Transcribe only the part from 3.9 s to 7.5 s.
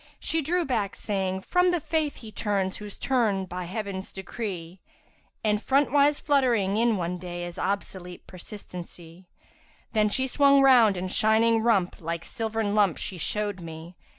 decree![FN#344] And front wise fluttering, in one day, *